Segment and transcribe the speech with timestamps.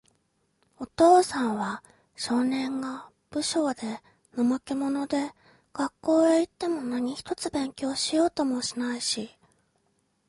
[0.79, 1.83] お父さんは、
[2.15, 4.01] 少年が、無精で、
[4.35, 5.31] 怠け者で、
[5.73, 9.37] 学校へいっても何一つ勉強しようともしないし、